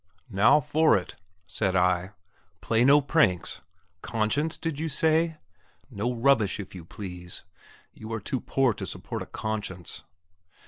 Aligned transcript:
Now 0.31 0.59
for 0.59 0.97
it! 0.97 1.15
said 1.45 1.75
I. 1.75 2.13
Play 2.59 2.83
no 2.83 3.01
pranks. 3.01 3.61
Conscience, 4.01 4.57
did 4.57 4.79
you 4.79 4.89
say? 4.89 5.37
No 5.91 6.11
rubbish, 6.15 6.59
if 6.59 6.73
you 6.73 6.85
please. 6.85 7.43
You 7.93 8.11
are 8.13 8.19
too 8.19 8.39
poor 8.41 8.73
to 8.73 8.87
support 8.87 9.21
a 9.21 9.27
conscience. 9.27 10.03